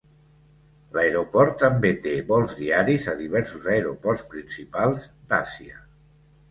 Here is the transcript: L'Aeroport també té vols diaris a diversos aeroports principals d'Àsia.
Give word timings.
L'Aeroport 0.95 1.59
també 1.65 1.91
té 2.07 2.15
vols 2.31 2.57
diaris 2.63 3.07
a 3.15 3.17
diversos 3.23 3.71
aeroports 3.77 4.27
principals 4.35 5.07
d'Àsia. 5.33 5.81